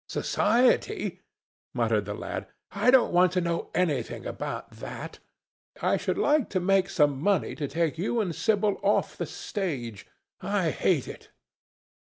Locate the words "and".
8.19-8.33